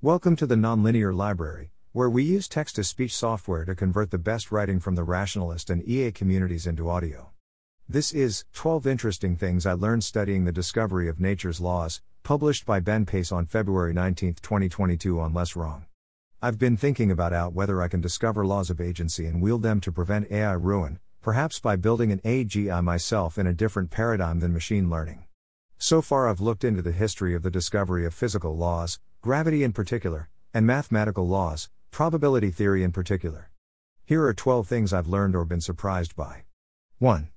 Welcome 0.00 0.36
to 0.36 0.46
the 0.46 0.54
Nonlinear 0.54 1.12
Library, 1.12 1.72
where 1.90 2.08
we 2.08 2.22
use 2.22 2.46
text 2.46 2.76
to 2.76 2.84
speech 2.84 3.12
software 3.12 3.64
to 3.64 3.74
convert 3.74 4.12
the 4.12 4.16
best 4.16 4.52
writing 4.52 4.78
from 4.78 4.94
the 4.94 5.02
rationalist 5.02 5.70
and 5.70 5.82
EA 5.88 6.12
communities 6.12 6.68
into 6.68 6.88
audio. 6.88 7.30
This 7.88 8.12
is 8.12 8.44
12 8.52 8.86
Interesting 8.86 9.34
Things 9.34 9.66
I 9.66 9.72
Learned 9.72 10.04
Studying 10.04 10.44
the 10.44 10.52
Discovery 10.52 11.08
of 11.08 11.18
Nature's 11.18 11.60
Laws, 11.60 12.00
published 12.22 12.64
by 12.64 12.78
Ben 12.78 13.06
Pace 13.06 13.32
on 13.32 13.46
February 13.46 13.92
19, 13.92 14.34
2022 14.34 15.18
on 15.18 15.34
Less 15.34 15.56
Wrong. 15.56 15.86
I've 16.40 16.60
been 16.60 16.76
thinking 16.76 17.10
about 17.10 17.32
out 17.32 17.52
whether 17.52 17.82
I 17.82 17.88
can 17.88 18.00
discover 18.00 18.46
laws 18.46 18.70
of 18.70 18.80
agency 18.80 19.26
and 19.26 19.42
wield 19.42 19.64
them 19.64 19.80
to 19.80 19.90
prevent 19.90 20.30
AI 20.30 20.52
ruin, 20.52 21.00
perhaps 21.22 21.58
by 21.58 21.74
building 21.74 22.12
an 22.12 22.20
AGI 22.20 22.84
myself 22.84 23.36
in 23.36 23.48
a 23.48 23.52
different 23.52 23.90
paradigm 23.90 24.38
than 24.38 24.52
machine 24.52 24.88
learning. 24.88 25.24
So 25.76 26.02
far, 26.02 26.28
I've 26.28 26.40
looked 26.40 26.62
into 26.62 26.82
the 26.82 26.92
history 26.92 27.34
of 27.34 27.42
the 27.42 27.50
discovery 27.50 28.06
of 28.06 28.14
physical 28.14 28.56
laws, 28.56 29.00
gravity 29.20 29.64
in 29.64 29.72
particular, 29.72 30.28
and 30.54 30.64
mathematical 30.64 31.26
laws, 31.26 31.68
probability 31.90 32.52
theory 32.52 32.84
in 32.84 32.92
particular. 32.92 33.50
Here 34.04 34.22
are 34.24 34.32
12 34.32 34.68
things 34.68 34.92
I've 34.92 35.08
learned 35.08 35.34
or 35.34 35.44
been 35.44 35.60
surprised 35.60 36.14
by. 36.14 36.44
1. 36.98 37.28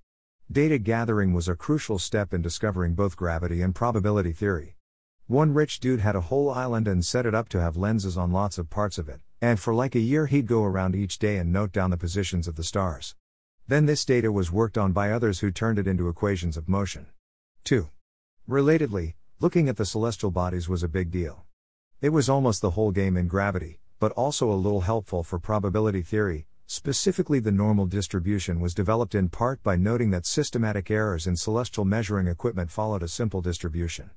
Data 0.51 0.77
gathering 0.77 1.33
was 1.33 1.47
a 1.47 1.55
crucial 1.55 1.97
step 1.97 2.35
in 2.35 2.41
discovering 2.43 2.93
both 2.93 3.17
gravity 3.17 3.63
and 3.63 3.73
probability 3.73 4.31
theory. 4.31 4.75
One 5.25 5.55
rich 5.55 5.79
dude 5.79 6.01
had 6.01 6.15
a 6.15 6.21
whole 6.21 6.51
island 6.51 6.87
and 6.87 7.03
set 7.03 7.25
it 7.25 7.33
up 7.33 7.49
to 7.49 7.59
have 7.59 7.75
lenses 7.75 8.15
on 8.15 8.31
lots 8.31 8.59
of 8.59 8.69
parts 8.69 8.99
of 8.99 9.09
it, 9.09 9.19
and 9.41 9.59
for 9.59 9.73
like 9.73 9.95
a 9.95 9.99
year 9.99 10.27
he'd 10.27 10.45
go 10.45 10.63
around 10.63 10.95
each 10.95 11.17
day 11.17 11.37
and 11.37 11.51
note 11.51 11.71
down 11.71 11.89
the 11.89 11.97
positions 11.97 12.47
of 12.47 12.57
the 12.57 12.63
stars. 12.63 13.15
Then 13.67 13.87
this 13.87 14.05
data 14.05 14.31
was 14.31 14.51
worked 14.51 14.77
on 14.77 14.91
by 14.91 15.11
others 15.11 15.39
who 15.39 15.49
turned 15.49 15.79
it 15.79 15.87
into 15.87 16.09
equations 16.09 16.57
of 16.57 16.69
motion. 16.69 17.07
2. 17.63 17.89
Relatedly, 18.47 19.15
looking 19.39 19.67
at 19.67 19.77
the 19.77 19.85
celestial 19.85 20.29
bodies 20.29 20.69
was 20.69 20.83
a 20.83 20.87
big 20.87 21.09
deal. 21.09 21.45
It 22.01 22.09
was 22.09 22.27
almost 22.27 22.61
the 22.61 22.71
whole 22.71 22.91
game 22.91 23.15
in 23.15 23.27
gravity, 23.27 23.79
but 23.99 24.11
also 24.13 24.51
a 24.51 24.53
little 24.53 24.81
helpful 24.81 25.23
for 25.23 25.39
probability 25.39 26.01
theory, 26.01 26.47
Specifically, 26.73 27.39
the 27.41 27.51
normal 27.51 27.85
distribution 27.85 28.61
was 28.61 28.73
developed 28.73 29.13
in 29.13 29.27
part 29.27 29.61
by 29.61 29.75
noting 29.75 30.11
that 30.11 30.25
systematic 30.25 30.89
errors 30.89 31.27
in 31.27 31.35
celestial 31.35 31.83
measuring 31.83 32.27
equipment 32.27 32.71
followed 32.71 33.03
a 33.03 33.09
simple 33.09 33.41
distribution. 33.41 34.09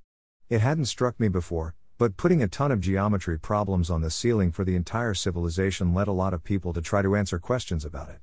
It 0.48 0.60
hadn't 0.60 0.84
struck 0.84 1.18
me 1.18 1.26
before, 1.26 1.74
but 1.98 2.16
putting 2.16 2.44
a 2.44 2.46
ton 2.46 2.70
of 2.70 2.78
geometry 2.78 3.40
problems 3.40 3.90
on 3.90 4.02
the 4.02 4.08
ceiling 4.08 4.52
for 4.52 4.64
the 4.64 4.76
entire 4.76 5.14
civilization 5.14 5.94
led 5.94 6.06
a 6.06 6.12
lot 6.12 6.32
of 6.32 6.44
people 6.44 6.72
to 6.74 6.80
try 6.80 7.02
to 7.02 7.16
answer 7.16 7.40
questions 7.40 7.84
about 7.84 8.08
it. 8.08 8.20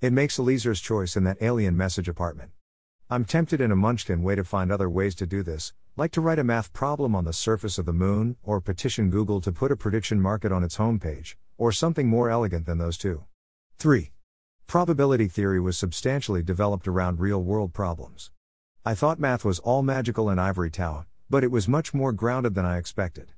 It 0.00 0.14
makes 0.14 0.38
Eliezer's 0.38 0.80
choice 0.80 1.14
in 1.14 1.24
that 1.24 1.42
alien 1.42 1.76
message 1.76 2.08
apartment. 2.08 2.52
I'm 3.08 3.24
tempted 3.24 3.60
in 3.60 3.70
a 3.70 3.76
munchkin 3.76 4.24
way 4.24 4.34
to 4.34 4.42
find 4.42 4.72
other 4.72 4.90
ways 4.90 5.14
to 5.16 5.26
do 5.26 5.44
this, 5.44 5.72
like 5.96 6.10
to 6.10 6.20
write 6.20 6.40
a 6.40 6.44
math 6.44 6.72
problem 6.72 7.14
on 7.14 7.24
the 7.24 7.32
surface 7.32 7.78
of 7.78 7.86
the 7.86 7.92
moon, 7.92 8.34
or 8.42 8.60
petition 8.60 9.10
Google 9.10 9.40
to 9.42 9.52
put 9.52 9.70
a 9.70 9.76
prediction 9.76 10.20
market 10.20 10.50
on 10.50 10.64
its 10.64 10.78
homepage, 10.78 11.36
or 11.56 11.70
something 11.70 12.08
more 12.08 12.30
elegant 12.30 12.66
than 12.66 12.78
those 12.78 12.98
two. 12.98 13.22
3. 13.78 14.10
Probability 14.66 15.28
theory 15.28 15.60
was 15.60 15.78
substantially 15.78 16.42
developed 16.42 16.88
around 16.88 17.20
real 17.20 17.40
world 17.40 17.72
problems. 17.72 18.32
I 18.84 18.96
thought 18.96 19.20
math 19.20 19.44
was 19.44 19.60
all 19.60 19.82
magical 19.84 20.28
and 20.28 20.40
ivory 20.40 20.72
tower, 20.72 21.06
but 21.30 21.44
it 21.44 21.52
was 21.52 21.68
much 21.68 21.94
more 21.94 22.12
grounded 22.12 22.56
than 22.56 22.64
I 22.64 22.76
expected. 22.76 23.30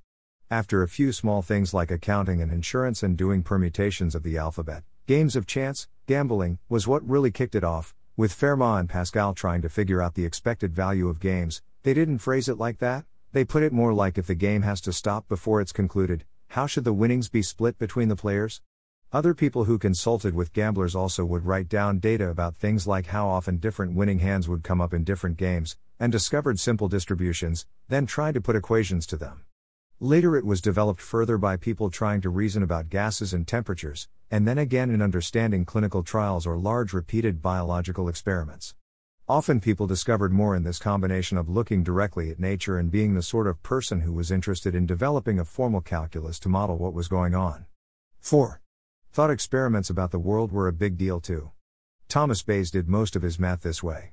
After 0.50 0.82
a 0.82 0.88
few 0.88 1.12
small 1.12 1.42
things 1.42 1.74
like 1.74 1.90
accounting 1.90 2.40
and 2.40 2.50
insurance 2.50 3.02
and 3.02 3.18
doing 3.18 3.42
permutations 3.42 4.14
of 4.14 4.22
the 4.22 4.38
alphabet, 4.38 4.84
games 5.06 5.36
of 5.36 5.46
chance, 5.46 5.88
gambling, 6.06 6.58
was 6.70 6.88
what 6.88 7.06
really 7.06 7.30
kicked 7.30 7.54
it 7.54 7.64
off, 7.64 7.94
with 8.18 8.36
Fermat 8.36 8.80
and 8.80 8.88
Pascal 8.88 9.32
trying 9.32 9.62
to 9.62 9.68
figure 9.68 10.02
out 10.02 10.14
the 10.14 10.24
expected 10.24 10.74
value 10.74 11.08
of 11.08 11.20
games. 11.20 11.62
They 11.84 11.94
didn't 11.94 12.18
phrase 12.18 12.48
it 12.48 12.58
like 12.58 12.78
that, 12.78 13.04
they 13.30 13.44
put 13.44 13.62
it 13.62 13.72
more 13.72 13.94
like 13.94 14.18
if 14.18 14.26
the 14.26 14.34
game 14.34 14.62
has 14.62 14.80
to 14.80 14.92
stop 14.92 15.28
before 15.28 15.60
it's 15.60 15.70
concluded, 15.70 16.24
how 16.48 16.66
should 16.66 16.82
the 16.82 16.92
winnings 16.92 17.28
be 17.28 17.42
split 17.42 17.78
between 17.78 18.08
the 18.08 18.16
players? 18.16 18.60
Other 19.12 19.34
people 19.34 19.66
who 19.66 19.78
consulted 19.78 20.34
with 20.34 20.52
gamblers 20.52 20.96
also 20.96 21.24
would 21.24 21.46
write 21.46 21.68
down 21.68 22.00
data 22.00 22.28
about 22.28 22.56
things 22.56 22.88
like 22.88 23.06
how 23.06 23.28
often 23.28 23.58
different 23.58 23.94
winning 23.94 24.18
hands 24.18 24.48
would 24.48 24.64
come 24.64 24.80
up 24.80 24.92
in 24.92 25.04
different 25.04 25.36
games, 25.36 25.76
and 26.00 26.10
discovered 26.10 26.58
simple 26.58 26.88
distributions, 26.88 27.66
then 27.86 28.04
tried 28.04 28.34
to 28.34 28.40
put 28.40 28.56
equations 28.56 29.06
to 29.06 29.16
them. 29.16 29.44
Later, 30.00 30.36
it 30.36 30.44
was 30.44 30.60
developed 30.60 31.00
further 31.00 31.38
by 31.38 31.56
people 31.56 31.88
trying 31.88 32.20
to 32.22 32.30
reason 32.30 32.64
about 32.64 32.90
gases 32.90 33.32
and 33.32 33.46
temperatures, 33.46 34.08
and 34.30 34.46
then 34.46 34.58
again 34.58 34.90
in 34.90 35.00
understanding 35.00 35.64
clinical 35.64 36.02
trials 36.02 36.46
or 36.46 36.58
large 36.58 36.92
repeated 36.92 37.40
biological 37.40 38.08
experiments. 38.08 38.74
Often, 39.28 39.60
people 39.60 39.86
discovered 39.86 40.32
more 40.32 40.56
in 40.56 40.62
this 40.62 40.78
combination 40.78 41.36
of 41.36 41.48
looking 41.48 41.82
directly 41.82 42.30
at 42.30 42.38
nature 42.38 42.78
and 42.78 42.90
being 42.90 43.14
the 43.14 43.22
sort 43.22 43.46
of 43.46 43.62
person 43.62 44.00
who 44.00 44.12
was 44.12 44.30
interested 44.30 44.74
in 44.74 44.86
developing 44.86 45.38
a 45.38 45.44
formal 45.44 45.80
calculus 45.80 46.38
to 46.40 46.48
model 46.48 46.78
what 46.78 46.94
was 46.94 47.08
going 47.08 47.34
on. 47.34 47.66
4. 48.20 48.60
Thought 49.12 49.30
experiments 49.30 49.90
about 49.90 50.10
the 50.10 50.18
world 50.18 50.50
were 50.52 50.68
a 50.68 50.72
big 50.72 50.96
deal 50.96 51.20
too. 51.20 51.50
Thomas 52.08 52.42
Bayes 52.42 52.70
did 52.70 52.88
most 52.88 53.16
of 53.16 53.22
his 53.22 53.38
math 53.38 53.62
this 53.62 53.82
way. 53.82 54.12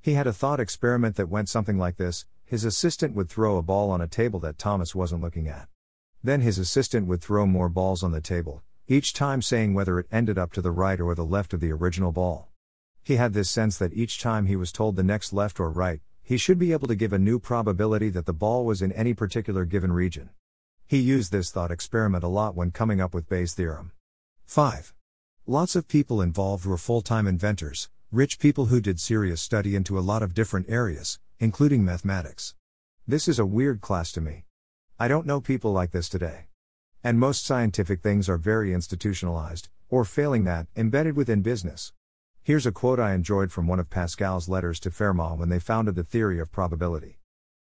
He 0.00 0.14
had 0.14 0.26
a 0.26 0.32
thought 0.32 0.60
experiment 0.60 1.16
that 1.16 1.28
went 1.28 1.48
something 1.48 1.78
like 1.78 1.96
this 1.96 2.26
his 2.44 2.64
assistant 2.66 3.14
would 3.14 3.30
throw 3.30 3.56
a 3.56 3.62
ball 3.62 3.90
on 3.90 4.02
a 4.02 4.06
table 4.06 4.38
that 4.40 4.58
Thomas 4.58 4.94
wasn't 4.94 5.22
looking 5.22 5.48
at. 5.48 5.68
Then 6.22 6.42
his 6.42 6.58
assistant 6.58 7.06
would 7.06 7.22
throw 7.22 7.46
more 7.46 7.70
balls 7.70 8.02
on 8.02 8.12
the 8.12 8.20
table, 8.20 8.62
each 8.92 9.14
time 9.14 9.40
saying 9.40 9.72
whether 9.72 9.98
it 9.98 10.06
ended 10.12 10.36
up 10.36 10.52
to 10.52 10.60
the 10.60 10.70
right 10.70 11.00
or 11.00 11.14
the 11.14 11.24
left 11.24 11.54
of 11.54 11.60
the 11.60 11.72
original 11.72 12.12
ball. 12.12 12.48
He 13.02 13.16
had 13.16 13.32
this 13.32 13.48
sense 13.48 13.78
that 13.78 13.94
each 13.94 14.20
time 14.20 14.44
he 14.44 14.54
was 14.54 14.70
told 14.70 14.96
the 14.96 15.02
next 15.02 15.32
left 15.32 15.58
or 15.58 15.70
right, 15.70 16.02
he 16.22 16.36
should 16.36 16.58
be 16.58 16.72
able 16.72 16.88
to 16.88 16.94
give 16.94 17.14
a 17.14 17.18
new 17.18 17.38
probability 17.38 18.10
that 18.10 18.26
the 18.26 18.34
ball 18.34 18.66
was 18.66 18.82
in 18.82 18.92
any 18.92 19.14
particular 19.14 19.64
given 19.64 19.92
region. 19.92 20.28
He 20.86 20.98
used 20.98 21.32
this 21.32 21.50
thought 21.50 21.70
experiment 21.70 22.22
a 22.22 22.28
lot 22.28 22.54
when 22.54 22.70
coming 22.70 23.00
up 23.00 23.14
with 23.14 23.30
Bayes' 23.30 23.54
theorem. 23.54 23.92
5. 24.44 24.92
Lots 25.46 25.74
of 25.74 25.88
people 25.88 26.20
involved 26.20 26.66
were 26.66 26.76
full 26.76 27.00
time 27.00 27.26
inventors, 27.26 27.88
rich 28.10 28.38
people 28.38 28.66
who 28.66 28.82
did 28.82 29.00
serious 29.00 29.40
study 29.40 29.74
into 29.74 29.98
a 29.98 30.00
lot 30.00 30.22
of 30.22 30.34
different 30.34 30.66
areas, 30.68 31.18
including 31.40 31.82
mathematics. 31.82 32.54
This 33.08 33.26
is 33.26 33.38
a 33.38 33.46
weird 33.46 33.80
class 33.80 34.12
to 34.12 34.20
me. 34.20 34.44
I 35.00 35.08
don't 35.08 35.26
know 35.26 35.40
people 35.40 35.72
like 35.72 35.92
this 35.92 36.10
today. 36.10 36.48
And 37.04 37.18
most 37.18 37.44
scientific 37.44 38.00
things 38.00 38.28
are 38.28 38.38
very 38.38 38.72
institutionalized, 38.72 39.68
or 39.88 40.04
failing 40.04 40.44
that, 40.44 40.68
embedded 40.76 41.16
within 41.16 41.42
business. 41.42 41.92
Here's 42.44 42.64
a 42.64 42.70
quote 42.70 43.00
I 43.00 43.14
enjoyed 43.14 43.50
from 43.50 43.66
one 43.66 43.80
of 43.80 43.90
Pascal's 43.90 44.48
letters 44.48 44.78
to 44.80 44.90
Fermat 44.90 45.36
when 45.36 45.48
they 45.48 45.58
founded 45.58 45.96
the 45.96 46.04
theory 46.04 46.38
of 46.38 46.52
probability. 46.52 47.18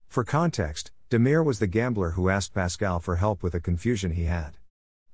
For 0.09 0.25
context, 0.25 0.91
de 1.09 1.19
Méré 1.19 1.45
was 1.45 1.59
the 1.59 1.67
gambler 1.67 2.11
who 2.11 2.29
asked 2.29 2.53
Pascal 2.53 3.01
for 3.01 3.17
help 3.17 3.43
with 3.43 3.55
a 3.55 3.61
confusion 3.61 4.13
he 4.13 4.25
had. 4.25 4.59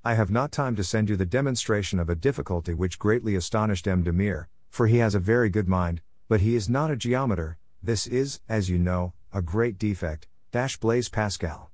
I 0.03 0.15
have 0.15 0.29
not 0.29 0.51
time 0.51 0.75
to 0.75 0.83
send 0.83 1.09
you 1.09 1.15
the 1.15 1.25
demonstration 1.25 1.97
of 1.97 2.09
a 2.09 2.15
difficulty 2.15 2.73
which 2.73 2.99
greatly 2.99 3.35
astonished 3.35 3.87
M. 3.87 4.03
de 4.03 4.11
Méré, 4.11 4.47
for 4.69 4.87
he 4.87 4.97
has 4.97 5.15
a 5.15 5.19
very 5.19 5.49
good 5.49 5.69
mind, 5.69 6.01
but 6.27 6.41
he 6.41 6.55
is 6.55 6.69
not 6.69 6.91
a 6.91 6.97
geometer, 6.97 7.57
this 7.81 8.07
is, 8.07 8.41
as 8.49 8.69
you 8.69 8.77
know, 8.77 9.13
a 9.33 9.41
great 9.41 9.77
defect. 9.77 10.27
Dash 10.51 10.77
Blaise 10.77 11.09
Pascal. 11.09 11.71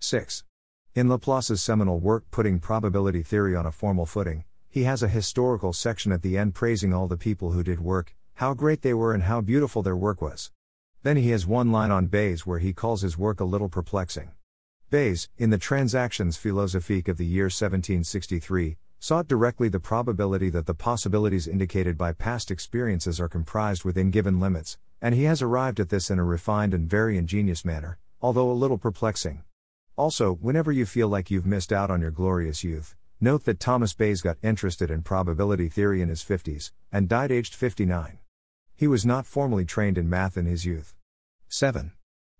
6. 0.00 0.44
In 0.94 1.08
Laplace's 1.08 1.60
seminal 1.60 1.98
work 1.98 2.22
Putting 2.30 2.60
Probability 2.60 3.24
Theory 3.24 3.56
on 3.56 3.66
a 3.66 3.72
Formal 3.72 4.06
Footing, 4.06 4.44
he 4.70 4.84
has 4.84 5.02
a 5.02 5.08
historical 5.08 5.72
section 5.72 6.12
at 6.12 6.22
the 6.22 6.38
end 6.38 6.54
praising 6.54 6.94
all 6.94 7.08
the 7.08 7.16
people 7.16 7.50
who 7.50 7.64
did 7.64 7.80
work, 7.80 8.14
how 8.34 8.54
great 8.54 8.82
they 8.82 8.94
were 8.94 9.12
and 9.12 9.24
how 9.24 9.40
beautiful 9.40 9.82
their 9.82 9.96
work 9.96 10.22
was. 10.22 10.52
Then 11.02 11.16
he 11.16 11.30
has 11.30 11.48
one 11.48 11.72
line 11.72 11.90
on 11.90 12.06
Bayes 12.06 12.46
where 12.46 12.60
he 12.60 12.72
calls 12.72 13.02
his 13.02 13.18
work 13.18 13.40
a 13.40 13.44
little 13.44 13.68
perplexing. 13.68 14.30
Bayes, 14.88 15.28
in 15.36 15.50
the 15.50 15.58
Transactions 15.58 16.36
philosophiques 16.36 17.08
of 17.08 17.16
the 17.16 17.26
year 17.26 17.46
1763, 17.46 18.76
sought 19.00 19.26
directly 19.26 19.68
the 19.68 19.80
probability 19.80 20.48
that 20.48 20.66
the 20.66 20.74
possibilities 20.74 21.48
indicated 21.48 21.98
by 21.98 22.12
past 22.12 22.52
experiences 22.52 23.18
are 23.18 23.28
comprised 23.28 23.84
within 23.84 24.12
given 24.12 24.38
limits, 24.38 24.78
and 25.02 25.16
he 25.16 25.24
has 25.24 25.42
arrived 25.42 25.80
at 25.80 25.88
this 25.88 26.08
in 26.08 26.20
a 26.20 26.24
refined 26.24 26.72
and 26.72 26.88
very 26.88 27.18
ingenious 27.18 27.64
manner, 27.64 27.98
although 28.22 28.48
a 28.48 28.52
little 28.52 28.78
perplexing. 28.78 29.42
Also, 29.96 30.34
whenever 30.34 30.72
you 30.72 30.84
feel 30.84 31.06
like 31.06 31.30
you've 31.30 31.46
missed 31.46 31.72
out 31.72 31.88
on 31.88 32.00
your 32.00 32.10
glorious 32.10 32.64
youth, 32.64 32.96
note 33.20 33.44
that 33.44 33.60
Thomas 33.60 33.94
Bayes 33.94 34.22
got 34.22 34.36
interested 34.42 34.90
in 34.90 35.02
probability 35.02 35.68
theory 35.68 36.02
in 36.02 36.08
his 36.08 36.24
50s, 36.24 36.72
and 36.90 37.08
died 37.08 37.30
aged 37.30 37.54
59. 37.54 38.18
He 38.74 38.88
was 38.88 39.06
not 39.06 39.24
formally 39.24 39.64
trained 39.64 39.96
in 39.96 40.10
math 40.10 40.36
in 40.36 40.46
his 40.46 40.66
youth. 40.66 40.96
7. 41.48 41.92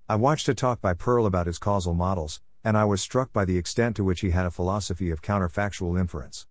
I 0.09 0.17
watched 0.17 0.49
a 0.49 0.55
talk 0.55 0.81
by 0.81 0.95
Pearl 0.95 1.27
about 1.27 1.47
his 1.47 1.61
causal 1.61 1.95
models, 1.95 2.41
and 2.65 2.77
I 2.77 2.85
was 2.87 3.01
struck 3.01 3.33
by 3.33 3.45
the 3.45 3.57
extent 3.57 3.95
to 3.97 4.05
which 4.05 4.21
he 4.21 4.31
had 4.31 4.47
a 4.47 4.51
philosophy 4.51 5.13
of 5.13 5.23
counterfactual 5.23 5.99
inference. 5.99 6.49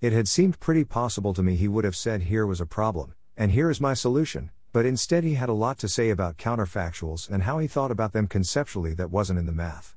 It 0.00 0.14
had 0.14 0.26
seemed 0.26 0.58
pretty 0.58 0.84
possible 0.84 1.34
to 1.34 1.42
me 1.42 1.56
he 1.56 1.68
would 1.68 1.84
have 1.84 1.96
said 1.96 2.22
here 2.22 2.46
was 2.46 2.62
a 2.62 2.66
problem, 2.66 3.14
and 3.36 3.52
here 3.52 3.68
is 3.68 3.78
my 3.78 3.92
solution, 3.92 4.50
but 4.72 4.86
instead 4.86 5.22
he 5.22 5.34
had 5.34 5.50
a 5.50 5.54
lot 5.54 5.78
to 5.80 5.88
say 5.88 6.08
about 6.08 6.38
counterfactuals 6.38 7.28
and 7.28 7.42
how 7.42 7.58
he 7.58 7.66
thought 7.66 7.90
about 7.90 8.14
them 8.14 8.26
conceptually 8.26 8.94
that 8.94 9.10
wasn't 9.10 9.38
in 9.38 9.44
the 9.44 9.52
math. 9.52 9.95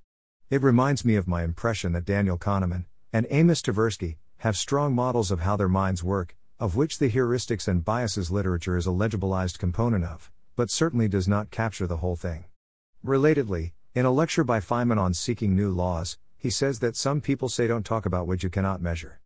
It 0.50 0.64
reminds 0.64 1.06
me 1.06 1.14
of 1.16 1.28
my 1.28 1.44
impression 1.44 1.92
that 1.92 2.06
Daniel 2.06 2.36
Kahneman 2.36 2.86
and 3.14 3.28
Amos 3.30 3.62
Tversky 3.62 4.18
have 4.38 4.58
strong 4.58 4.96
models 4.96 5.30
of 5.30 5.42
how 5.42 5.56
their 5.56 5.70
minds 5.70 6.04
work, 6.04 6.36
of 6.60 6.76
which 6.76 6.98
the 6.98 7.12
heuristics 7.12 7.68
and 7.68 7.86
biases 7.86 8.32
literature 8.32 8.76
is 8.76 8.88
a 8.88 8.90
legibilized 8.90 9.60
component 9.60 10.06
of, 10.06 10.32
but 10.56 10.72
certainly 10.72 11.08
does 11.08 11.28
not 11.28 11.52
capture 11.52 11.86
the 11.86 11.98
whole 11.98 12.16
thing. 12.16 12.46
Relatedly, 13.06 13.74
in 13.94 14.08
a 14.08 14.12
lecture 14.12 14.44
by 14.44 14.60
Feynman 14.60 14.98
on 15.00 15.14
seeking 15.14 15.56
new 15.56 15.70
laws, 15.70 16.18
he 16.36 16.50
says 16.50 16.80
that 16.80 16.96
some 16.96 17.22
people 17.22 17.48
say 17.48 17.68
don't 17.68 17.86
talk 17.86 18.08
about 18.08 18.26
what 18.26 18.42
you 18.42 18.50
cannot 18.50 18.82
measure. 18.82 19.22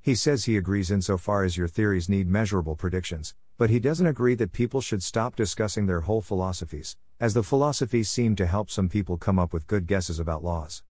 He 0.00 0.14
says 0.14 0.44
he 0.44 0.56
agrees 0.56 0.92
insofar 0.92 1.42
as 1.42 1.56
your 1.56 1.66
theories 1.66 2.08
need 2.08 2.28
measurable 2.28 2.76
predictions, 2.76 3.34
but 3.56 3.68
he 3.68 3.80
doesn't 3.80 4.06
agree 4.06 4.36
that 4.36 4.52
people 4.52 4.80
should 4.80 5.02
stop 5.02 5.34
discussing 5.34 5.86
their 5.86 6.02
whole 6.02 6.22
philosophies, 6.22 6.96
as 7.20 7.34
the 7.34 7.42
philosophies 7.42 8.08
seem 8.08 8.36
to 8.36 8.46
help 8.46 8.70
some 8.70 8.88
people 8.88 9.16
come 9.16 9.38
up 9.38 9.52
with 9.52 9.66
good 9.66 9.86
guesses 9.86 10.20
about 10.20 10.44
laws. 10.44 10.84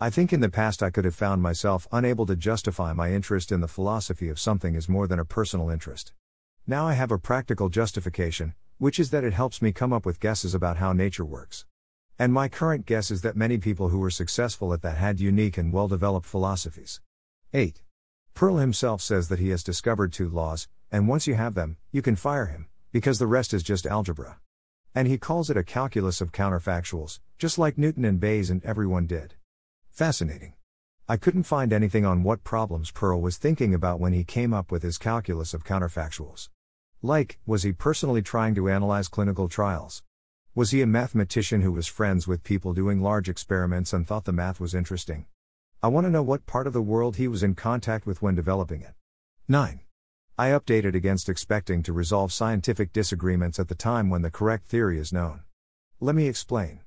I 0.00 0.10
think 0.10 0.32
in 0.32 0.40
the 0.40 0.48
past 0.48 0.82
I 0.82 0.90
could 0.90 1.04
have 1.04 1.14
found 1.14 1.42
myself 1.42 1.86
unable 1.92 2.24
to 2.26 2.36
justify 2.36 2.92
my 2.92 3.12
interest 3.12 3.52
in 3.52 3.60
the 3.60 3.68
philosophy 3.68 4.28
of 4.28 4.40
something 4.40 4.76
as 4.76 4.88
more 4.88 5.06
than 5.06 5.18
a 5.18 5.24
personal 5.24 5.70
interest. 5.70 6.12
Now 6.66 6.86
I 6.86 6.94
have 6.94 7.12
a 7.12 7.18
practical 7.18 7.68
justification, 7.68 8.54
which 8.78 8.98
is 8.98 9.10
that 9.10 9.24
it 9.24 9.34
helps 9.34 9.60
me 9.60 9.72
come 9.72 9.92
up 9.92 10.06
with 10.06 10.20
guesses 10.20 10.54
about 10.54 10.78
how 10.78 10.92
nature 10.92 11.24
works. 11.24 11.66
And 12.18 12.32
my 12.32 12.48
current 12.48 12.86
guess 12.86 13.10
is 13.10 13.22
that 13.22 13.36
many 13.36 13.58
people 13.58 13.90
who 13.90 13.98
were 13.98 14.10
successful 14.10 14.72
at 14.72 14.82
that 14.82 14.96
had 14.96 15.20
unique 15.20 15.58
and 15.58 15.72
well 15.72 15.88
developed 15.88 16.26
philosophies. 16.26 17.00
8. 17.52 17.82
Pearl 18.34 18.56
himself 18.56 19.00
says 19.00 19.28
that 19.28 19.38
he 19.38 19.50
has 19.50 19.62
discovered 19.62 20.12
two 20.12 20.28
laws, 20.28 20.66
and 20.90 21.08
once 21.08 21.26
you 21.26 21.34
have 21.34 21.54
them, 21.54 21.76
you 21.92 22.02
can 22.02 22.16
fire 22.16 22.46
him, 22.46 22.68
because 22.90 23.18
the 23.18 23.26
rest 23.26 23.52
is 23.52 23.62
just 23.62 23.86
algebra. 23.86 24.38
And 24.94 25.08
he 25.08 25.18
calls 25.18 25.50
it 25.50 25.56
a 25.56 25.64
calculus 25.64 26.20
of 26.20 26.30
counterfactuals, 26.30 27.18
just 27.36 27.58
like 27.58 27.76
Newton 27.76 28.04
and 28.04 28.20
Bayes 28.20 28.48
and 28.48 28.64
everyone 28.64 29.06
did. 29.06 29.34
Fascinating. 29.90 30.54
I 31.08 31.16
couldn't 31.16 31.42
find 31.42 31.72
anything 31.72 32.06
on 32.06 32.22
what 32.22 32.44
problems 32.44 32.90
Pearl 32.90 33.20
was 33.20 33.36
thinking 33.36 33.74
about 33.74 34.00
when 34.00 34.12
he 34.12 34.24
came 34.24 34.54
up 34.54 34.70
with 34.70 34.82
his 34.82 34.96
calculus 34.96 35.52
of 35.52 35.64
counterfactuals. 35.64 36.48
Like, 37.02 37.38
was 37.44 37.64
he 37.64 37.72
personally 37.72 38.22
trying 38.22 38.54
to 38.54 38.70
analyze 38.70 39.08
clinical 39.08 39.48
trials? 39.48 40.02
Was 40.54 40.70
he 40.70 40.80
a 40.80 40.86
mathematician 40.86 41.60
who 41.60 41.72
was 41.72 41.86
friends 41.86 42.26
with 42.26 42.44
people 42.44 42.72
doing 42.72 43.02
large 43.02 43.28
experiments 43.28 43.92
and 43.92 44.06
thought 44.06 44.24
the 44.24 44.32
math 44.32 44.60
was 44.60 44.74
interesting? 44.74 45.26
I 45.82 45.88
want 45.88 46.06
to 46.06 46.10
know 46.10 46.22
what 46.22 46.46
part 46.46 46.66
of 46.66 46.72
the 46.72 46.80
world 46.80 47.16
he 47.16 47.28
was 47.28 47.42
in 47.42 47.54
contact 47.54 48.06
with 48.06 48.22
when 48.22 48.34
developing 48.34 48.80
it. 48.80 48.94
9. 49.48 49.80
I 50.36 50.48
updated 50.48 50.96
against 50.96 51.28
expecting 51.28 51.84
to 51.84 51.92
resolve 51.92 52.32
scientific 52.32 52.92
disagreements 52.92 53.60
at 53.60 53.68
the 53.68 53.76
time 53.76 54.10
when 54.10 54.22
the 54.22 54.32
correct 54.32 54.66
theory 54.66 54.98
is 54.98 55.12
known. 55.12 55.44
Let 56.00 56.16
me 56.16 56.26
explain. 56.26 56.80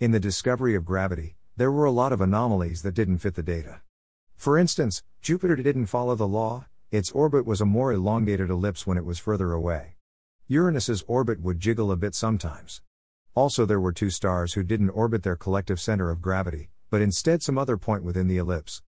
In 0.00 0.10
the 0.10 0.18
discovery 0.18 0.74
of 0.74 0.84
gravity, 0.84 1.36
there 1.56 1.70
were 1.70 1.84
a 1.84 1.92
lot 1.92 2.12
of 2.12 2.20
anomalies 2.20 2.82
that 2.82 2.94
didn't 2.94 3.18
fit 3.18 3.36
the 3.36 3.42
data. 3.44 3.82
For 4.34 4.58
instance, 4.58 5.04
Jupiter 5.22 5.54
didn't 5.54 5.86
follow 5.86 6.16
the 6.16 6.26
law, 6.26 6.66
its 6.90 7.12
orbit 7.12 7.46
was 7.46 7.60
a 7.60 7.64
more 7.64 7.92
elongated 7.92 8.50
ellipse 8.50 8.84
when 8.84 8.98
it 8.98 9.04
was 9.04 9.20
further 9.20 9.52
away. 9.52 9.94
Uranus's 10.48 11.04
orbit 11.06 11.40
would 11.40 11.60
jiggle 11.60 11.92
a 11.92 11.96
bit 11.96 12.16
sometimes. 12.16 12.80
Also, 13.36 13.64
there 13.64 13.78
were 13.78 13.92
two 13.92 14.10
stars 14.10 14.54
who 14.54 14.64
didn't 14.64 14.90
orbit 14.90 15.22
their 15.22 15.36
collective 15.36 15.80
center 15.80 16.10
of 16.10 16.20
gravity, 16.20 16.70
but 16.90 17.00
instead 17.00 17.44
some 17.44 17.58
other 17.58 17.76
point 17.76 18.02
within 18.02 18.26
the 18.26 18.38
ellipse. 18.38 18.82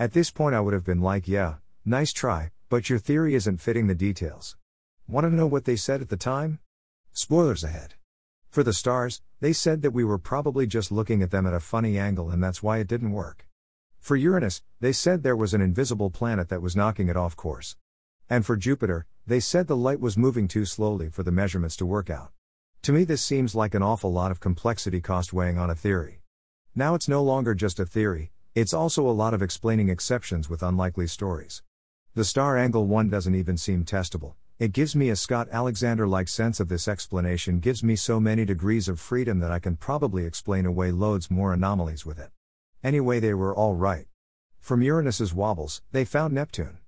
At 0.00 0.14
this 0.14 0.32
point, 0.32 0.56
I 0.56 0.60
would 0.60 0.74
have 0.74 0.84
been 0.84 1.00
like, 1.00 1.28
yeah, 1.28 1.56
nice 1.84 2.12
try, 2.12 2.50
but 2.72 2.88
your 2.88 2.98
theory 2.98 3.34
isn't 3.34 3.60
fitting 3.60 3.86
the 3.86 3.94
details. 3.94 4.56
Want 5.06 5.26
to 5.26 5.30
know 5.30 5.46
what 5.46 5.66
they 5.66 5.76
said 5.76 6.00
at 6.00 6.08
the 6.08 6.16
time? 6.16 6.58
Spoilers 7.12 7.62
ahead. 7.62 7.96
For 8.48 8.62
the 8.62 8.72
stars, 8.72 9.20
they 9.40 9.52
said 9.52 9.82
that 9.82 9.90
we 9.90 10.04
were 10.04 10.16
probably 10.16 10.66
just 10.66 10.90
looking 10.90 11.22
at 11.22 11.30
them 11.30 11.46
at 11.46 11.52
a 11.52 11.60
funny 11.60 11.98
angle 11.98 12.30
and 12.30 12.42
that's 12.42 12.62
why 12.62 12.78
it 12.78 12.88
didn't 12.88 13.12
work. 13.12 13.46
For 14.00 14.16
Uranus, 14.16 14.62
they 14.80 14.90
said 14.90 15.22
there 15.22 15.36
was 15.36 15.52
an 15.52 15.60
invisible 15.60 16.08
planet 16.08 16.48
that 16.48 16.62
was 16.62 16.74
knocking 16.74 17.10
it 17.10 17.16
off 17.24 17.36
course. 17.36 17.76
And 18.30 18.46
for 18.46 18.56
Jupiter, 18.56 19.04
they 19.26 19.38
said 19.38 19.66
the 19.66 19.76
light 19.76 20.00
was 20.00 20.16
moving 20.16 20.48
too 20.48 20.64
slowly 20.64 21.10
for 21.10 21.22
the 21.22 21.30
measurements 21.30 21.76
to 21.76 21.84
work 21.84 22.08
out. 22.08 22.32
To 22.84 22.92
me, 22.92 23.04
this 23.04 23.20
seems 23.20 23.54
like 23.54 23.74
an 23.74 23.82
awful 23.82 24.10
lot 24.10 24.30
of 24.30 24.40
complexity 24.40 25.02
cost 25.02 25.34
weighing 25.34 25.58
on 25.58 25.68
a 25.68 25.74
theory. 25.74 26.22
Now 26.74 26.94
it's 26.94 27.06
no 27.06 27.22
longer 27.22 27.54
just 27.54 27.78
a 27.78 27.84
theory, 27.84 28.32
it's 28.54 28.72
also 28.72 29.06
a 29.06 29.12
lot 29.12 29.34
of 29.34 29.42
explaining 29.42 29.90
exceptions 29.90 30.48
with 30.48 30.62
unlikely 30.62 31.06
stories. 31.06 31.62
The 32.14 32.24
star 32.24 32.58
angle 32.58 32.86
one 32.86 33.08
doesn't 33.08 33.34
even 33.34 33.56
seem 33.56 33.84
testable, 33.84 34.34
it 34.58 34.72
gives 34.72 34.94
me 34.94 35.08
a 35.08 35.16
Scott 35.16 35.48
Alexander 35.50 36.06
like 36.06 36.28
sense 36.28 36.60
of 36.60 36.68
this 36.68 36.86
explanation 36.86 37.58
gives 37.58 37.82
me 37.82 37.96
so 37.96 38.20
many 38.20 38.44
degrees 38.44 38.86
of 38.86 39.00
freedom 39.00 39.40
that 39.40 39.50
I 39.50 39.58
can 39.58 39.76
probably 39.76 40.24
explain 40.24 40.66
away 40.66 40.92
loads 40.92 41.30
more 41.30 41.52
anomalies 41.52 42.04
with 42.04 42.18
it. 42.18 42.30
Anyway, 42.84 43.18
they 43.18 43.34
were 43.34 43.56
all 43.56 43.74
right. 43.74 44.06
From 44.60 44.82
Uranus's 44.82 45.32
wobbles, 45.32 45.82
they 45.90 46.04
found 46.04 46.34
Neptune. 46.34 46.78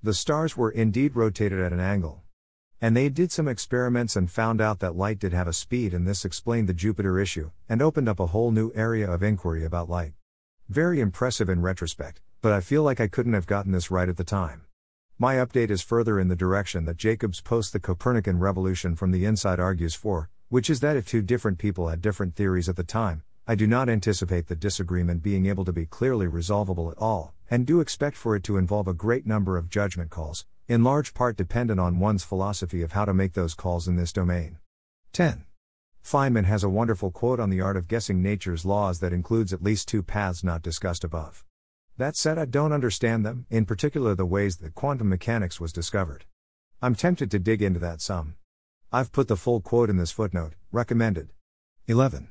The 0.00 0.14
stars 0.14 0.56
were 0.56 0.70
indeed 0.70 1.16
rotated 1.16 1.58
at 1.60 1.72
an 1.72 1.80
angle. 1.80 2.22
And 2.80 2.96
they 2.96 3.08
did 3.08 3.32
some 3.32 3.48
experiments 3.48 4.14
and 4.14 4.30
found 4.30 4.60
out 4.60 4.78
that 4.78 4.96
light 4.96 5.18
did 5.18 5.32
have 5.32 5.48
a 5.48 5.52
speed, 5.52 5.92
and 5.92 6.06
this 6.06 6.24
explained 6.24 6.68
the 6.68 6.72
Jupiter 6.72 7.18
issue, 7.18 7.50
and 7.68 7.82
opened 7.82 8.08
up 8.08 8.20
a 8.20 8.28
whole 8.28 8.52
new 8.52 8.72
area 8.76 9.10
of 9.10 9.24
inquiry 9.24 9.64
about 9.64 9.90
light. 9.90 10.12
Very 10.68 11.00
impressive 11.00 11.48
in 11.48 11.62
retrospect, 11.62 12.22
but 12.40 12.52
I 12.52 12.60
feel 12.60 12.84
like 12.84 13.00
I 13.00 13.08
couldn't 13.08 13.34
have 13.34 13.46
gotten 13.46 13.72
this 13.72 13.90
right 13.90 14.08
at 14.08 14.16
the 14.16 14.24
time. 14.24 14.67
My 15.20 15.34
update 15.34 15.70
is 15.70 15.82
further 15.82 16.20
in 16.20 16.28
the 16.28 16.36
direction 16.36 16.84
that 16.84 16.96
Jacobs 16.96 17.40
post 17.40 17.72
the 17.72 17.80
Copernican 17.80 18.38
revolution 18.38 18.94
from 18.94 19.10
the 19.10 19.24
inside 19.24 19.58
argues 19.58 19.96
for, 19.96 20.30
which 20.48 20.70
is 20.70 20.78
that 20.78 20.96
if 20.96 21.08
two 21.08 21.22
different 21.22 21.58
people 21.58 21.88
had 21.88 22.00
different 22.00 22.36
theories 22.36 22.68
at 22.68 22.76
the 22.76 22.84
time, 22.84 23.24
I 23.44 23.56
do 23.56 23.66
not 23.66 23.88
anticipate 23.88 24.46
the 24.46 24.54
disagreement 24.54 25.24
being 25.24 25.46
able 25.46 25.64
to 25.64 25.72
be 25.72 25.86
clearly 25.86 26.28
resolvable 26.28 26.88
at 26.88 26.98
all, 26.98 27.34
and 27.50 27.66
do 27.66 27.80
expect 27.80 28.16
for 28.16 28.36
it 28.36 28.44
to 28.44 28.58
involve 28.58 28.86
a 28.86 28.94
great 28.94 29.26
number 29.26 29.58
of 29.58 29.68
judgment 29.68 30.10
calls, 30.10 30.46
in 30.68 30.84
large 30.84 31.14
part 31.14 31.36
dependent 31.36 31.80
on 31.80 31.98
one's 31.98 32.22
philosophy 32.22 32.82
of 32.82 32.92
how 32.92 33.04
to 33.04 33.12
make 33.12 33.32
those 33.32 33.54
calls 33.54 33.88
in 33.88 33.96
this 33.96 34.12
domain. 34.12 34.58
10. 35.14 35.46
Feynman 36.04 36.44
has 36.44 36.62
a 36.62 36.68
wonderful 36.68 37.10
quote 37.10 37.40
on 37.40 37.50
the 37.50 37.60
art 37.60 37.76
of 37.76 37.88
guessing 37.88 38.22
nature's 38.22 38.64
laws 38.64 39.00
that 39.00 39.12
includes 39.12 39.52
at 39.52 39.64
least 39.64 39.88
two 39.88 40.04
paths 40.04 40.44
not 40.44 40.62
discussed 40.62 41.02
above. 41.02 41.44
That 41.98 42.14
said, 42.14 42.38
I 42.38 42.44
don't 42.44 42.72
understand 42.72 43.26
them, 43.26 43.46
in 43.50 43.64
particular 43.64 44.14
the 44.14 44.24
ways 44.24 44.58
that 44.58 44.76
quantum 44.76 45.08
mechanics 45.08 45.58
was 45.58 45.72
discovered. 45.72 46.26
I'm 46.80 46.94
tempted 46.94 47.28
to 47.32 47.40
dig 47.40 47.60
into 47.60 47.80
that 47.80 48.00
some. 48.00 48.36
I've 48.92 49.10
put 49.10 49.26
the 49.26 49.36
full 49.36 49.60
quote 49.60 49.90
in 49.90 49.96
this 49.96 50.12
footnote, 50.12 50.54
recommended. 50.70 51.30
11. 51.88 52.28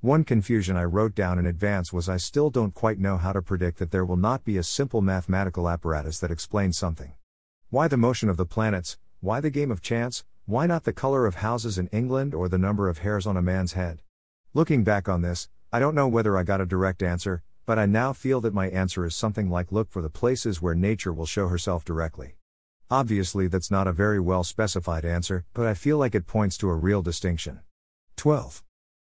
One 0.00 0.24
confusion 0.24 0.76
I 0.76 0.82
wrote 0.82 1.14
down 1.14 1.38
in 1.38 1.46
advance 1.46 1.92
was 1.92 2.08
I 2.08 2.16
still 2.16 2.50
don't 2.50 2.74
quite 2.74 2.98
know 2.98 3.16
how 3.16 3.32
to 3.32 3.40
predict 3.40 3.78
that 3.78 3.92
there 3.92 4.04
will 4.04 4.16
not 4.16 4.42
be 4.42 4.58
a 4.58 4.64
simple 4.64 5.00
mathematical 5.00 5.68
apparatus 5.68 6.18
that 6.18 6.32
explains 6.32 6.76
something. 6.76 7.12
Why 7.70 7.86
the 7.86 7.96
motion 7.96 8.28
of 8.28 8.36
the 8.36 8.44
planets? 8.44 8.98
Why 9.20 9.38
the 9.38 9.50
game 9.50 9.70
of 9.70 9.82
chance? 9.82 10.24
Why 10.46 10.66
not 10.66 10.82
the 10.82 10.92
color 10.92 11.26
of 11.26 11.36
houses 11.36 11.78
in 11.78 11.86
England 11.88 12.34
or 12.34 12.48
the 12.48 12.58
number 12.58 12.88
of 12.88 12.98
hairs 12.98 13.24
on 13.24 13.36
a 13.36 13.42
man's 13.42 13.74
head? 13.74 14.00
Looking 14.52 14.82
back 14.82 15.08
on 15.08 15.22
this, 15.22 15.48
I 15.72 15.78
don't 15.78 15.94
know 15.94 16.08
whether 16.08 16.36
I 16.36 16.42
got 16.42 16.60
a 16.60 16.66
direct 16.66 17.04
answer, 17.04 17.44
but 17.66 17.80
I 17.80 17.86
now 17.86 18.12
feel 18.12 18.40
that 18.42 18.54
my 18.54 18.68
answer 18.68 19.04
is 19.04 19.16
something 19.16 19.50
like 19.50 19.72
look 19.72 19.90
for 19.90 20.00
the 20.00 20.08
places 20.08 20.62
where 20.62 20.76
nature 20.76 21.12
will 21.12 21.26
show 21.26 21.48
herself 21.48 21.84
directly. 21.84 22.36
Obviously, 22.88 23.48
that's 23.48 23.72
not 23.72 23.88
a 23.88 23.92
very 23.92 24.20
well 24.20 24.44
specified 24.44 25.04
answer, 25.04 25.44
but 25.52 25.66
I 25.66 25.74
feel 25.74 25.98
like 25.98 26.14
it 26.14 26.28
points 26.28 26.56
to 26.58 26.70
a 26.70 26.76
real 26.76 27.02
distinction. 27.02 27.60
12. 28.14 28.62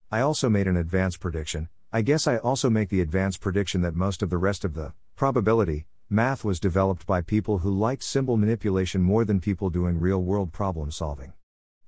I 0.09 0.21
also 0.21 0.49
made 0.49 0.67
an 0.67 0.77
advanced 0.77 1.19
prediction. 1.19 1.67
I 1.91 2.01
guess 2.01 2.25
I 2.25 2.37
also 2.37 2.69
make 2.69 2.87
the 2.87 3.01
advanced 3.01 3.41
prediction 3.41 3.81
that 3.81 3.95
most 3.95 4.23
of 4.23 4.29
the 4.29 4.37
rest 4.37 4.63
of 4.63 4.73
the 4.73 4.93
probability 5.17 5.85
math 6.09 6.45
was 6.45 6.59
developed 6.59 7.05
by 7.05 7.21
people 7.21 7.57
who 7.59 7.77
liked 7.77 8.03
symbol 8.03 8.37
manipulation 8.37 9.01
more 9.03 9.25
than 9.25 9.41
people 9.41 9.69
doing 9.69 9.99
real 9.99 10.23
world 10.23 10.53
problem 10.53 10.89
solving. 10.89 11.33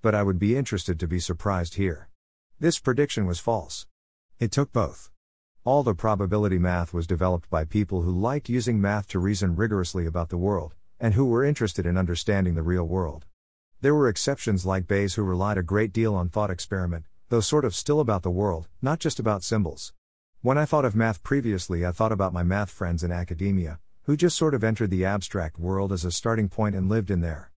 But 0.01 0.13
I 0.13 0.23
would 0.23 0.39
be 0.39 0.57
interested 0.57 0.99
to 0.99 1.07
be 1.07 1.19
surprised 1.19 1.75
here. 1.75 2.09
This 2.59 2.79
prediction 2.79 3.25
was 3.25 3.39
false. 3.39 3.87
It 4.39 4.51
took 4.51 4.73
both. 4.73 5.09
All 5.65 5.81
the 5.81 5.95
probability 5.95 6.59
math 6.59 6.93
was 6.93 7.07
developed 7.07 7.49
by 7.49 7.65
people 7.65 8.03
who 8.03 8.11
liked 8.11 8.49
using 8.49 8.79
math 8.79 9.07
to 9.07 9.17
reason 9.17 9.55
rigorously 9.55 10.05
about 10.05 10.29
the 10.29 10.37
world, 10.37 10.75
and 10.99 11.15
who 11.15 11.25
were 11.25 11.43
interested 11.43 11.87
in 11.87 11.97
understanding 11.97 12.53
the 12.53 12.61
real 12.61 12.83
world. 12.83 13.25
There 13.81 13.95
were 13.95 14.07
exceptions 14.07 14.67
like 14.67 14.87
Bayes 14.87 15.15
who 15.15 15.23
relied 15.23 15.57
a 15.57 15.63
great 15.63 15.91
deal 15.91 16.13
on 16.13 16.29
thought 16.29 16.51
experiment, 16.51 17.05
though 17.29 17.39
sort 17.39 17.65
of 17.65 17.73
still 17.73 17.99
about 17.99 18.21
the 18.21 18.29
world, 18.29 18.67
not 18.79 18.99
just 18.99 19.19
about 19.19 19.41
symbols. 19.41 19.91
When 20.43 20.55
I 20.55 20.65
thought 20.65 20.85
of 20.85 20.95
math 20.95 21.23
previously, 21.23 21.83
I 21.83 21.91
thought 21.91 22.11
about 22.11 22.31
my 22.31 22.43
math 22.43 22.69
friends 22.69 23.03
in 23.03 23.11
academia, 23.11 23.79
who 24.03 24.15
just 24.15 24.37
sort 24.37 24.53
of 24.53 24.63
entered 24.63 24.91
the 24.91 25.03
abstract 25.03 25.57
world 25.57 25.91
as 25.91 26.05
a 26.05 26.11
starting 26.11 26.47
point 26.47 26.75
and 26.75 26.89
lived 26.89 27.09
in 27.09 27.21
there. 27.21 27.51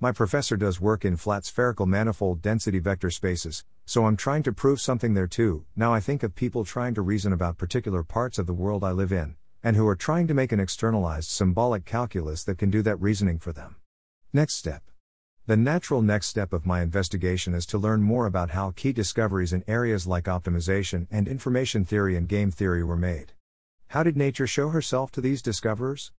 My 0.00 0.10
professor 0.10 0.56
does 0.56 0.80
work 0.80 1.04
in 1.04 1.16
flat 1.16 1.44
spherical 1.44 1.86
manifold 1.86 2.42
density 2.42 2.80
vector 2.80 3.08
spaces, 3.08 3.62
so 3.84 4.06
I'm 4.06 4.16
trying 4.16 4.42
to 4.44 4.52
prove 4.52 4.80
something 4.80 5.14
there 5.14 5.26
too. 5.26 5.64
Now 5.76 5.92
I 5.92 6.00
think 6.00 6.22
of 6.22 6.34
people 6.34 6.64
trying 6.64 6.94
to 6.94 7.02
reason 7.02 7.32
about 7.32 7.58
particular 7.58 8.02
parts 8.02 8.38
of 8.38 8.46
the 8.46 8.52
world 8.52 8.84
I 8.84 8.92
live 8.92 9.12
in, 9.12 9.36
and 9.62 9.76
who 9.76 9.86
are 9.86 9.96
trying 9.96 10.26
to 10.28 10.34
make 10.34 10.52
an 10.52 10.60
externalized 10.60 11.30
symbolic 11.30 11.84
calculus 11.84 12.44
that 12.44 12.58
can 12.58 12.70
do 12.70 12.82
that 12.82 13.00
reasoning 13.00 13.38
for 13.38 13.52
them. 13.52 13.76
Next 14.32 14.54
step. 14.54 14.82
The 15.46 15.56
natural 15.56 16.02
next 16.02 16.28
step 16.28 16.52
of 16.52 16.64
my 16.64 16.82
investigation 16.82 17.52
is 17.52 17.66
to 17.66 17.78
learn 17.78 18.02
more 18.02 18.26
about 18.26 18.50
how 18.50 18.70
key 18.70 18.92
discoveries 18.92 19.52
in 19.52 19.64
areas 19.66 20.06
like 20.06 20.24
optimization 20.24 21.08
and 21.10 21.26
information 21.26 21.84
theory 21.84 22.16
and 22.16 22.28
game 22.28 22.52
theory 22.52 22.84
were 22.84 22.96
made. 22.96 23.32
How 23.88 24.02
did 24.02 24.16
nature 24.16 24.46
show 24.46 24.68
herself 24.68 25.10
to 25.12 25.20
these 25.20 25.42
discoverers? 25.42 26.12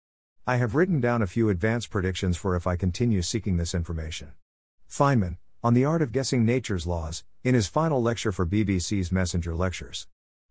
I 0.45 0.57
have 0.57 0.75
written 0.75 0.99
down 0.99 1.21
a 1.21 1.27
few 1.27 1.47
advanced 1.47 1.89
predictions 1.89 2.35
for 2.35 2.57
if 2.57 2.67
I 2.67 2.75
continue 2.75 3.21
seeking 3.21 3.55
this 3.55 3.73
information. 3.73 4.33
Feynman, 4.89 5.37
on 5.63 5.73
the 5.73 5.85
art 5.85 6.01
of 6.01 6.11
guessing 6.11 6.43
nature's 6.45 6.85
laws, 6.85 7.23
in 7.41 7.55
his 7.55 7.67
final 7.67 8.01
lecture 8.01 8.33
for 8.33 8.45
BBC's 8.45 9.13
Messenger 9.13 9.55
Lectures. 9.55 10.07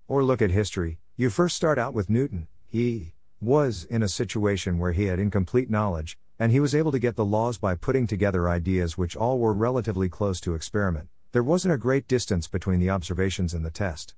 Or 0.08 0.24
look 0.24 0.40
at 0.40 0.50
history, 0.50 1.00
you 1.16 1.28
first 1.28 1.54
start 1.54 1.78
out 1.78 1.92
with 1.92 2.08
Newton, 2.08 2.48
he 2.66 3.12
was 3.38 3.84
in 3.84 4.02
a 4.02 4.08
situation 4.08 4.78
where 4.78 4.92
he 4.92 5.04
had 5.04 5.18
incomplete 5.18 5.68
knowledge, 5.68 6.16
and 6.38 6.50
he 6.50 6.60
was 6.60 6.74
able 6.74 6.90
to 6.92 6.98
get 6.98 7.16
the 7.16 7.26
laws 7.26 7.58
by 7.58 7.74
putting 7.74 8.06
together 8.06 8.48
ideas 8.48 8.96
which 8.96 9.14
all 9.14 9.38
were 9.38 9.52
relatively 9.52 10.08
close 10.08 10.40
to 10.40 10.54
experiment. 10.54 11.08
There 11.32 11.42
wasn't 11.42 11.74
a 11.74 11.78
great 11.78 12.08
distance 12.08 12.48
between 12.48 12.80
the 12.80 12.88
observations 12.88 13.52
and 13.52 13.66
the 13.66 13.70
test. 13.70 14.14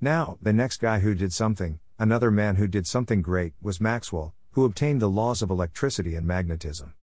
Now, 0.00 0.38
the 0.40 0.52
next 0.52 0.76
guy 0.76 1.00
who 1.00 1.16
did 1.16 1.32
something, 1.32 1.80
another 1.98 2.30
man 2.30 2.54
who 2.54 2.68
did 2.68 2.86
something 2.86 3.20
great, 3.20 3.54
was 3.60 3.80
Maxwell, 3.80 4.32
who 4.52 4.64
obtained 4.64 5.02
the 5.02 5.10
laws 5.10 5.42
of 5.42 5.50
electricity 5.50 6.14
and 6.14 6.24
magnetism. 6.24 6.94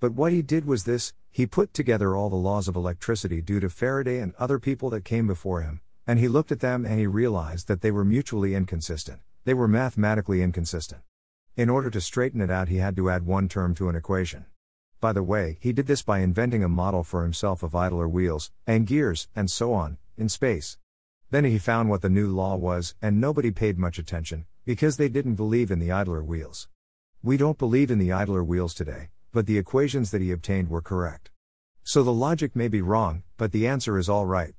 But 0.00 0.12
what 0.12 0.32
he 0.32 0.42
did 0.42 0.64
was 0.64 0.84
this 0.84 1.12
he 1.30 1.46
put 1.46 1.74
together 1.74 2.14
all 2.14 2.30
the 2.30 2.36
laws 2.36 2.68
of 2.68 2.76
electricity 2.76 3.40
due 3.40 3.60
to 3.60 3.68
Faraday 3.68 4.20
and 4.20 4.34
other 4.36 4.58
people 4.58 4.90
that 4.90 5.04
came 5.04 5.26
before 5.26 5.62
him, 5.62 5.80
and 6.06 6.18
he 6.18 6.28
looked 6.28 6.52
at 6.52 6.60
them 6.60 6.84
and 6.84 6.98
he 6.98 7.06
realized 7.06 7.66
that 7.68 7.80
they 7.80 7.90
were 7.90 8.04
mutually 8.04 8.54
inconsistent, 8.54 9.20
they 9.44 9.54
were 9.54 9.68
mathematically 9.68 10.40
inconsistent. 10.40 11.02
In 11.56 11.68
order 11.68 11.90
to 11.90 12.00
straighten 12.00 12.40
it 12.40 12.50
out, 12.50 12.68
he 12.68 12.76
had 12.76 12.94
to 12.96 13.10
add 13.10 13.26
one 13.26 13.48
term 13.48 13.74
to 13.74 13.88
an 13.88 13.96
equation. 13.96 14.46
By 15.00 15.12
the 15.12 15.22
way, 15.24 15.58
he 15.60 15.72
did 15.72 15.86
this 15.86 16.02
by 16.02 16.20
inventing 16.20 16.62
a 16.62 16.68
model 16.68 17.02
for 17.02 17.22
himself 17.24 17.64
of 17.64 17.74
idler 17.74 18.08
wheels, 18.08 18.52
and 18.66 18.86
gears, 18.86 19.28
and 19.34 19.50
so 19.50 19.72
on, 19.72 19.98
in 20.16 20.28
space. 20.28 20.78
Then 21.30 21.44
he 21.44 21.58
found 21.58 21.90
what 21.90 22.02
the 22.02 22.08
new 22.08 22.28
law 22.28 22.56
was, 22.56 22.94
and 23.02 23.20
nobody 23.20 23.50
paid 23.50 23.78
much 23.78 23.98
attention, 23.98 24.46
because 24.64 24.96
they 24.96 25.08
didn't 25.08 25.34
believe 25.34 25.70
in 25.70 25.78
the 25.78 25.90
idler 25.90 26.22
wheels. 26.22 26.68
We 27.22 27.36
don't 27.36 27.58
believe 27.58 27.90
in 27.90 27.98
the 27.98 28.12
idler 28.12 28.42
wheels 28.42 28.74
today, 28.74 29.10
but 29.32 29.46
the 29.46 29.58
equations 29.58 30.10
that 30.10 30.22
he 30.22 30.32
obtained 30.32 30.68
were 30.68 30.82
correct. 30.82 31.30
So 31.82 32.02
the 32.02 32.12
logic 32.12 32.54
may 32.54 32.68
be 32.68 32.82
wrong, 32.82 33.22
but 33.36 33.52
the 33.52 33.66
answer 33.66 33.98
is 33.98 34.08
all 34.08 34.26
right. 34.26 34.54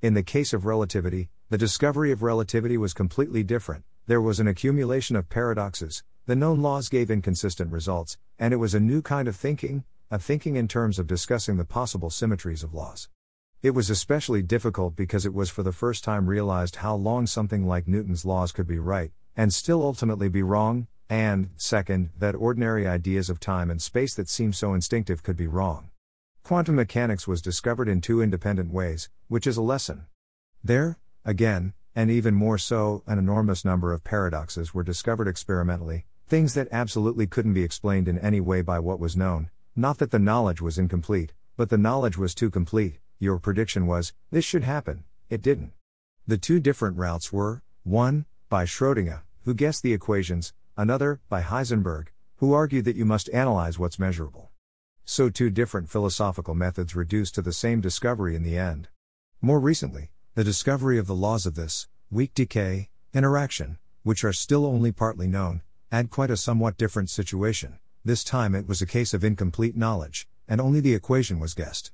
In 0.00 0.14
the 0.14 0.22
case 0.22 0.52
of 0.52 0.66
relativity, 0.66 1.30
the 1.48 1.58
discovery 1.58 2.12
of 2.12 2.22
relativity 2.22 2.76
was 2.76 2.94
completely 2.94 3.42
different. 3.42 3.84
There 4.06 4.20
was 4.20 4.40
an 4.40 4.48
accumulation 4.48 5.16
of 5.16 5.28
paradoxes, 5.28 6.02
the 6.26 6.36
known 6.36 6.62
laws 6.62 6.88
gave 6.88 7.10
inconsistent 7.10 7.72
results, 7.72 8.16
and 8.38 8.54
it 8.54 8.58
was 8.58 8.74
a 8.74 8.80
new 8.80 9.02
kind 9.02 9.26
of 9.26 9.34
thinking, 9.34 9.84
a 10.10 10.18
thinking 10.18 10.56
in 10.56 10.68
terms 10.68 10.98
of 10.98 11.06
discussing 11.06 11.56
the 11.56 11.64
possible 11.64 12.10
symmetries 12.10 12.62
of 12.62 12.72
laws. 12.74 13.08
It 13.60 13.70
was 13.70 13.90
especially 13.90 14.42
difficult 14.42 14.94
because 14.96 15.26
it 15.26 15.34
was 15.34 15.50
for 15.50 15.62
the 15.62 15.72
first 15.72 16.04
time 16.04 16.26
realized 16.26 16.76
how 16.76 16.94
long 16.94 17.26
something 17.26 17.66
like 17.66 17.88
Newton's 17.88 18.24
laws 18.24 18.52
could 18.52 18.66
be 18.66 18.78
right, 18.78 19.10
and 19.36 19.54
still 19.54 19.82
ultimately 19.82 20.28
be 20.28 20.42
wrong, 20.42 20.86
and, 21.12 21.50
second, 21.56 22.08
that 22.18 22.34
ordinary 22.34 22.86
ideas 22.86 23.28
of 23.28 23.38
time 23.38 23.70
and 23.70 23.82
space 23.82 24.14
that 24.14 24.30
seem 24.30 24.50
so 24.50 24.72
instinctive 24.72 25.22
could 25.22 25.36
be 25.36 25.46
wrong. 25.46 25.90
Quantum 26.42 26.76
mechanics 26.76 27.28
was 27.28 27.42
discovered 27.42 27.86
in 27.86 28.00
two 28.00 28.22
independent 28.22 28.72
ways, 28.72 29.10
which 29.28 29.46
is 29.46 29.58
a 29.58 29.62
lesson. 29.62 30.06
There, 30.64 30.96
again, 31.22 31.74
and 31.94 32.10
even 32.10 32.34
more 32.34 32.56
so, 32.56 33.02
an 33.06 33.18
enormous 33.18 33.62
number 33.62 33.92
of 33.92 34.02
paradoxes 34.02 34.72
were 34.72 34.82
discovered 34.82 35.28
experimentally, 35.28 36.06
things 36.26 36.54
that 36.54 36.68
absolutely 36.72 37.26
couldn't 37.26 37.52
be 37.52 37.62
explained 37.62 38.08
in 38.08 38.18
any 38.18 38.40
way 38.40 38.62
by 38.62 38.78
what 38.78 38.98
was 38.98 39.14
known, 39.14 39.50
not 39.76 39.98
that 39.98 40.12
the 40.12 40.18
knowledge 40.18 40.62
was 40.62 40.78
incomplete, 40.78 41.34
but 41.58 41.68
the 41.68 41.76
knowledge 41.76 42.16
was 42.16 42.34
too 42.34 42.48
complete. 42.48 43.00
Your 43.18 43.38
prediction 43.38 43.86
was, 43.86 44.14
this 44.30 44.46
should 44.46 44.64
happen, 44.64 45.04
it 45.28 45.42
didn't. 45.42 45.74
The 46.26 46.38
two 46.38 46.58
different 46.58 46.96
routes 46.96 47.34
were 47.34 47.62
1. 47.84 48.24
By 48.48 48.64
Schrödinger, 48.64 49.20
who 49.44 49.52
guessed 49.52 49.82
the 49.82 49.92
equations, 49.92 50.54
another, 50.82 51.20
by 51.28 51.40
Heisenberg, 51.40 52.08
who 52.36 52.52
argued 52.52 52.84
that 52.84 52.96
you 52.96 53.04
must 53.04 53.30
analyze 53.32 53.78
what's 53.78 53.98
measurable. 53.98 54.50
So, 55.04 55.30
two 55.30 55.48
different 55.48 55.88
philosophical 55.88 56.54
methods 56.54 56.96
reduced 56.96 57.34
to 57.36 57.42
the 57.42 57.52
same 57.52 57.80
discovery 57.80 58.34
in 58.34 58.42
the 58.42 58.58
end. 58.58 58.88
More 59.40 59.60
recently, 59.60 60.10
the 60.34 60.44
discovery 60.44 60.98
of 60.98 61.06
the 61.06 61.14
laws 61.14 61.46
of 61.46 61.54
this, 61.54 61.88
weak 62.10 62.34
decay, 62.34 62.90
interaction, 63.14 63.78
which 64.02 64.24
are 64.24 64.32
still 64.32 64.66
only 64.66 64.90
partly 64.92 65.28
known, 65.28 65.62
add 65.90 66.10
quite 66.10 66.30
a 66.30 66.36
somewhat 66.36 66.76
different 66.76 67.10
situation. 67.10 67.78
This 68.04 68.24
time 68.24 68.54
it 68.54 68.66
was 68.66 68.82
a 68.82 68.86
case 68.86 69.14
of 69.14 69.22
incomplete 69.22 69.76
knowledge, 69.76 70.26
and 70.48 70.60
only 70.60 70.80
the 70.80 70.94
equation 70.94 71.38
was 71.38 71.54
guessed. 71.54 71.92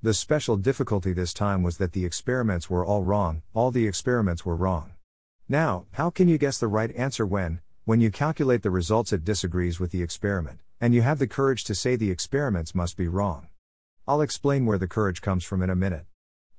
The 0.00 0.14
special 0.14 0.56
difficulty 0.56 1.12
this 1.12 1.34
time 1.34 1.64
was 1.64 1.78
that 1.78 1.92
the 1.92 2.04
experiments 2.04 2.70
were 2.70 2.86
all 2.86 3.02
wrong, 3.02 3.42
all 3.52 3.72
the 3.72 3.88
experiments 3.88 4.46
were 4.46 4.54
wrong. 4.54 4.92
Now, 5.48 5.86
how 5.92 6.10
can 6.10 6.28
you 6.28 6.38
guess 6.38 6.58
the 6.58 6.68
right 6.68 6.94
answer 6.94 7.26
when, 7.26 7.60
when 7.88 8.02
you 8.02 8.10
calculate 8.10 8.62
the 8.62 8.70
results, 8.70 9.14
it 9.14 9.24
disagrees 9.24 9.80
with 9.80 9.92
the 9.92 10.02
experiment, 10.02 10.60
and 10.78 10.92
you 10.92 11.00
have 11.00 11.18
the 11.18 11.26
courage 11.26 11.64
to 11.64 11.74
say 11.74 11.96
the 11.96 12.10
experiments 12.10 12.74
must 12.74 12.98
be 12.98 13.08
wrong. 13.08 13.48
I'll 14.06 14.20
explain 14.20 14.66
where 14.66 14.76
the 14.76 14.86
courage 14.86 15.22
comes 15.22 15.42
from 15.42 15.62
in 15.62 15.70
a 15.70 15.74
minute. 15.74 16.04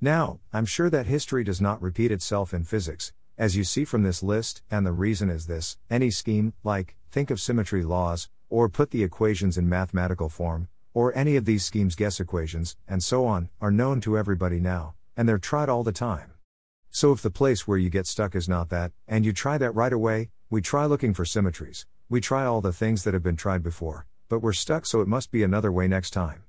Now, 0.02 0.40
I'm 0.52 0.66
sure 0.66 0.90
that 0.90 1.06
history 1.06 1.44
does 1.44 1.62
not 1.62 1.84
repeat 1.84 2.12
itself 2.12 2.52
in 2.52 2.64
physics, 2.64 3.14
as 3.38 3.56
you 3.56 3.64
see 3.64 3.86
from 3.86 4.02
this 4.02 4.24
list, 4.24 4.64
and 4.72 4.88
the 4.88 4.92
reason 4.92 5.30
is 5.30 5.46
this 5.46 5.78
any 5.88 6.10
scheme, 6.10 6.54
like, 6.64 6.96
think 7.12 7.30
of 7.30 7.40
symmetry 7.40 7.84
laws, 7.84 8.28
or 8.50 8.68
put 8.68 8.90
the 8.90 9.04
equations 9.04 9.56
in 9.56 9.70
mathematical 9.70 10.30
form, 10.30 10.68
or 10.96 11.16
any 11.16 11.36
of 11.36 11.46
these 11.46 11.64
schemes 11.64 11.94
guess 11.94 12.20
equations, 12.20 12.76
and 12.88 13.04
so 13.04 13.28
on, 13.28 13.50
are 13.62 13.70
known 13.70 14.02
to 14.02 14.18
everybody 14.18 14.60
now, 14.60 14.96
and 15.16 15.30
they're 15.30 15.38
tried 15.38 15.70
all 15.70 15.84
the 15.84 15.92
time. 15.92 16.34
So 16.90 17.12
if 17.12 17.22
the 17.22 17.30
place 17.30 17.68
where 17.68 17.78
you 17.78 17.92
get 17.92 18.08
stuck 18.08 18.36
is 18.36 18.50
not 18.50 18.70
that, 18.70 18.94
and 19.08 19.28
you 19.28 19.32
try 19.32 19.60
that 19.60 19.76
right 19.76 19.94
away, 19.94 20.32
we 20.52 20.62
try 20.62 20.86
looking 20.86 21.14
for 21.14 21.26
symmetries, 21.26 21.86
we 22.10 22.20
try 22.20 22.44
all 22.44 22.60
the 22.60 22.74
things 22.74 23.04
that 23.04 23.14
have 23.14 23.22
been 23.22 23.36
tried 23.36 23.62
before, 23.62 24.08
but 24.30 24.40
we're 24.40 24.52
stuck 24.52 24.84
so 24.84 25.00
it 25.00 25.08
must 25.08 25.30
be 25.30 25.44
another 25.44 25.72
way 25.72 25.88
next 25.88 26.10
time. 26.10 26.42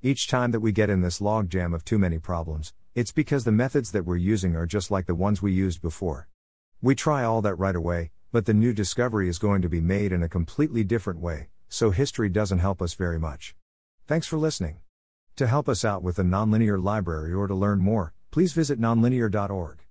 Each 0.00 0.26
time 0.26 0.52
that 0.52 0.60
we 0.60 0.72
get 0.72 0.88
in 0.88 1.02
this 1.02 1.20
logjam 1.20 1.74
of 1.74 1.84
too 1.84 1.98
many 1.98 2.18
problems, 2.18 2.72
it's 2.94 3.12
because 3.12 3.44
the 3.44 3.52
methods 3.52 3.92
that 3.92 4.06
we're 4.06 4.16
using 4.16 4.56
are 4.56 4.64
just 4.64 4.90
like 4.90 5.04
the 5.04 5.14
ones 5.14 5.42
we 5.42 5.52
used 5.52 5.82
before. 5.82 6.28
We 6.80 6.94
try 6.94 7.24
all 7.24 7.42
that 7.42 7.56
right 7.56 7.76
away, 7.76 8.12
but 8.32 8.46
the 8.46 8.54
new 8.54 8.72
discovery 8.72 9.28
is 9.28 9.38
going 9.38 9.60
to 9.60 9.68
be 9.68 9.82
made 9.82 10.12
in 10.12 10.22
a 10.22 10.30
completely 10.30 10.82
different 10.82 11.20
way, 11.20 11.48
so 11.68 11.90
history 11.90 12.30
doesn't 12.30 12.60
help 12.60 12.80
us 12.80 12.94
very 12.94 13.18
much. 13.18 13.54
Thanks 14.06 14.26
for 14.26 14.38
listening. 14.38 14.78
To 15.36 15.46
help 15.46 15.68
us 15.68 15.84
out 15.84 16.02
with 16.02 16.16
the 16.16 16.22
Nonlinear 16.22 16.82
Library 16.82 17.34
or 17.34 17.46
to 17.48 17.54
learn 17.54 17.80
more, 17.80 18.14
please 18.30 18.54
visit 18.54 18.80
nonlinear.org. 18.80 19.81